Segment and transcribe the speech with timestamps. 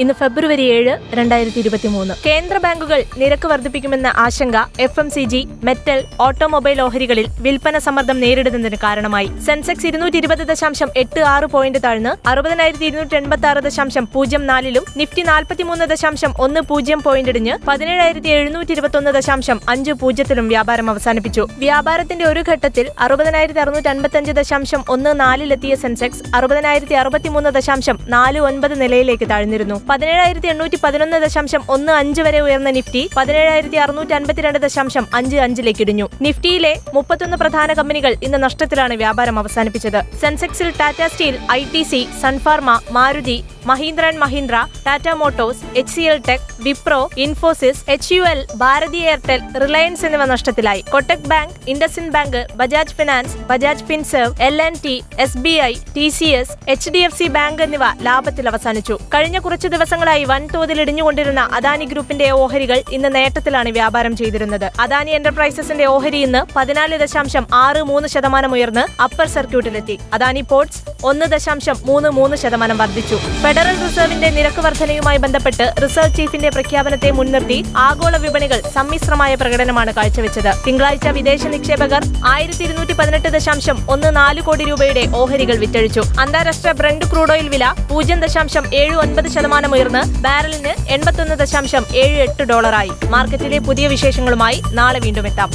[0.00, 5.48] ഇന്ന് ഫെബ്രുവരി ഏഴ് രണ്ടായിരത്തി ഇരുപത്തി മൂന്ന് കേന്ദ്ര ബാങ്കുകൾ നിരക്ക് വർദ്ധിപ്പിക്കുമെന്ന ആശങ്ക F M C G
[5.64, 9.28] metal automobile ഓഹരികളിൽ വിൽപ്പന സമ്മർദ്ദം നേരിടുന്നതിന് കാരണമായി.
[9.46, 14.84] സെൻസെക്സ് ഇരുന്നൂറ്റി ഇരുപത് ദശാംശം എട്ട് ആറ് പോയിന്റ് താഴ്ന്ന് അറുപതിനായിരത്തി ഇരുന്നൂറ്റി എൺപത്തി ആറ് ദശാംശം പൂജ്യം നാലിലും
[14.96, 20.90] നിഫ്റ്റി നാൽപ്പത്തിമൂന്ന് ദശാംശം ഒന്ന് പൂജ്യം പോയിന്റ് ഇടിഞ്ഞ് പതിനേഴായിരത്തി എഴുന്നൂറ്റി ഇരുപത്തി ഒന്ന് ദശാംശം അഞ്ച് പൂജ്യത്തിലും വ്യാപാരം
[20.90, 21.48] അവസാനിപ്പിച്ചു.
[21.58, 28.38] വ്യാപാരത്തിന്റെ ഒരു ഘട്ടത്തിൽ അറുപതിനായിരത്തി അറുന്നൂറ്റി അൻപത്തി അഞ്ച് ദശാംശം ഒന്ന് നാലിലെത്തിയ സെൻസെക്സ് അറുപതിനായിരത്തി അറുപത്തിമൂന്ന് ദശാംശം നാല്
[28.38, 29.78] ഒൻപത് നിലയിലേക്ക് താഴ്ന്നിരുന്നു.
[29.92, 35.82] പതിനേഴായിരത്തി എണ്ണൂറ്റി പതിനൊന്ന് ദശാംശം ഒന്ന് അഞ്ച് വരെ ഉയർന്ന നിഫ്റ്റി പതിനേഴായിരത്തി അറുന്നൂറ്റി അൻപത്തിരണ്ട് ദശാംശം അഞ്ച് അഞ്ചിലേക്ക്
[35.84, 40.00] ഇടിഞ്ഞു നിഫ്റ്റിയിലെ മുപ്പത്തൊന്ന് പ്രധാന കമ്പനികൾ ഇന്ന് നഷ്ടത്തിലാണ് വ്യാപാരം അവസാനിപ്പിച്ചത്.
[40.22, 43.38] സെൻസെക്സിൽ Tata Steel I T C Sun Pharma Maruti
[43.70, 49.02] Mahindra and Mahindra Tata Motors H C L Tech Wipro Infosys H U L Bharti
[49.10, 50.82] Airtel Reliance എന്നിവ നഷ്ടത്തിലായി.
[50.94, 54.96] Kotak Bank IndusInd Bank Bajaj Finance Bajaj Finserv L N T
[55.26, 58.96] S B I T C S H D F C Bank എന്നിവ ലാഭത്തിൽ അവസാനിച്ചു.
[59.14, 64.66] കഴിഞ്ഞ കുറച്ചു ദിവസങ്ങളായി വൻതോതിൽ ഇടിഞ്ഞുകൊണ്ടിരുന്ന അദാനി ഗ്രൂപ്പിന്റെ ഓഹരികൾ ഇന്ന് നേട്ടത്തിലാണ് വ്യാപാരം ചെയ്തിരുന്നത്.
[64.80, 69.98] അദാനി എന്റർപ്രൈസസിന്റെ ഓഹരി ഇന്ന് പതിനാല് ദശാംശം ആറ് മൂന്ന് ശതമാനം ഉയർന്ന് അപ്പർ സർക്യൂട്ടിലെത്തി.
[70.12, 73.16] അദാനി പോർട്സ് ഒന്ന് ദശാംശം മൂന്ന് മൂന്ന് ശതമാനം വർദ്ധിച്ചു.
[73.42, 80.50] ഫെഡറൽ റിസർവിന്റെ നിരക്ക് വർധനയുമായി ബന്ധപ്പെട്ട് റിസർവ് ചീഫിന്റെ പ്രഖ്യാപനത്തെ മുൻനിർത്തി ആഗോള വിപണികൾ സമ്മിശ്രമായ പ്രകടനമാണ് കാഴ്ചവെച്ചത്.
[80.66, 86.02] തിങ്കളാഴ്ച വിദേശ നിക്ഷേപകർ ആയിരത്തി ഇരുന്നൂറ്റി പതിനെട്ട് ദശാംശം ഒന്ന് നാല് കോടി രൂപയുടെ ഓഹരികൾ വിറ്റഴിച്ചു.
[86.20, 92.18] അന്താരാഷ്ട്ര ബ്രണ്ട് ക്രൂഡ് ഓയിൽ വില പൂജ്യം ദശാംശം ഏഴ് ഒൻപത് ശതമാനം ഉയർന്ന് ബാരലിന് എൺപത്തൊന്ന് ദശാംശം ഏഴ്
[92.18, 95.50] എട്ട് ഡോളറായി മാർക്കറ്റിലെ പുതിയ വിശേഷങ്ങളുമായി നാളെ വീണ്ടും എത്താം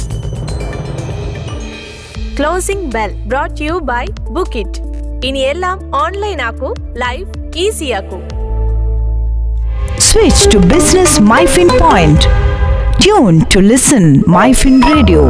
[2.38, 4.80] closing bell brought you by book it
[5.28, 6.72] ഇനി എല്ലാം ഓൺലൈൻ ആക്കൂ
[7.04, 8.20] ലൈഫ് ഈസി ആക്കൂ
[10.02, 12.20] Switch to Business MyFin Point.
[12.98, 15.22] Tune to listen MyFin Radio.